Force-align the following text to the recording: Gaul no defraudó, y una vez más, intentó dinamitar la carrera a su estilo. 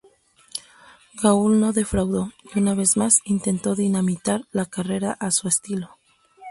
Gaul 1.21 1.59
no 1.59 1.73
defraudó, 1.73 2.31
y 2.51 2.57
una 2.57 2.73
vez 2.73 2.97
más, 2.97 3.19
intentó 3.23 3.75
dinamitar 3.75 4.47
la 4.51 4.65
carrera 4.65 5.11
a 5.11 5.29
su 5.29 5.47
estilo. 5.47 5.91